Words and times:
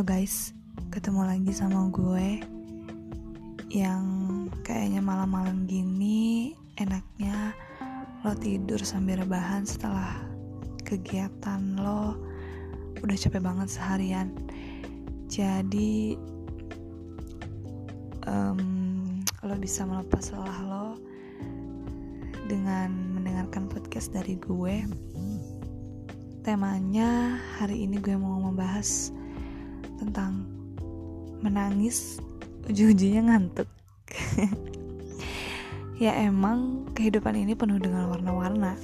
guys, 0.00 0.56
ketemu 0.88 1.28
lagi 1.28 1.52
sama 1.52 1.92
gue 1.92 2.40
Yang 3.68 4.04
kayaknya 4.64 5.04
malam-malam 5.04 5.68
gini 5.68 6.56
enaknya 6.80 7.52
lo 8.24 8.32
tidur 8.32 8.80
sambil 8.80 9.20
rebahan 9.20 9.68
setelah 9.68 10.24
kegiatan 10.88 11.76
lo 11.76 12.16
udah 13.04 13.12
capek 13.12 13.44
banget 13.44 13.68
seharian. 13.76 14.32
Jadi 15.28 16.16
um, 18.24 19.20
lo 19.44 19.54
bisa 19.60 19.84
melepas 19.84 20.32
lelah 20.32 20.60
lo 20.64 20.86
dengan 22.48 23.20
mendengarkan 23.20 23.68
podcast 23.68 24.16
dari 24.16 24.40
gue. 24.40 24.88
Temanya 26.40 27.36
hari 27.60 27.84
ini 27.84 28.00
gue 28.00 28.16
mau 28.16 28.40
membahas 28.40 29.12
tentang 30.00 30.44
menangis 31.44 32.18
ujung-ujungnya 32.68 33.22
ngantuk. 33.28 33.68
Ya 35.94 36.10
emang 36.26 36.90
kehidupan 36.90 37.38
ini 37.38 37.54
penuh 37.54 37.78
dengan 37.78 38.10
warna-warna 38.10 38.74